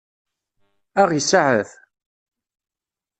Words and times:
Ad 1.01 1.05
ɣ-iseɛef? 1.09 1.71